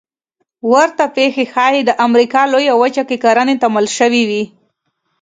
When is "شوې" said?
3.97-4.23